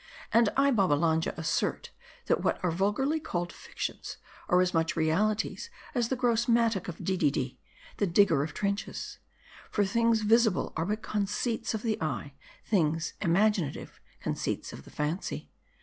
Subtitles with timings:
[0.33, 1.91] And I, Babbalanja, assert,
[2.25, 4.17] that what are vulgarly called fictions
[4.49, 7.59] are as much realities as the gross mattock of Dididi..
[7.97, 9.19] the digger of trenches;
[9.69, 12.33] for things visible are but conceits of the eye:
[12.65, 15.51] things imaginative, conceits of the fancy.